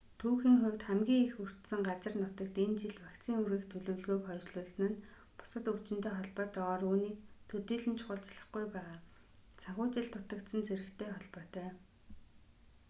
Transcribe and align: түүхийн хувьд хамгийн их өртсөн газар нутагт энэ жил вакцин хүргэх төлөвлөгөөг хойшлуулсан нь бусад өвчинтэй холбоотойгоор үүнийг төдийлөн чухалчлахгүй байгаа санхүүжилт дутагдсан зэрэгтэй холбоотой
түүхийн 0.21 0.57
хувьд 0.61 0.81
хамгийн 0.87 1.23
их 1.27 1.35
өртсөн 1.43 1.81
газар 1.89 2.13
нутагт 2.17 2.55
энэ 2.63 2.77
жил 2.81 2.97
вакцин 3.05 3.35
хүргэх 3.37 3.65
төлөвлөгөөг 3.71 4.23
хойшлуулсан 4.27 4.85
нь 4.89 5.01
бусад 5.37 5.65
өвчинтэй 5.71 6.13
холбоотойгоор 6.15 6.81
үүнийг 6.89 7.17
төдийлөн 7.49 7.97
чухалчлахгүй 7.99 8.65
байгаа 8.75 8.97
санхүүжилт 9.61 10.11
дутагдсан 10.15 10.61
зэрэгтэй 10.67 11.09
холбоотой 11.13 11.69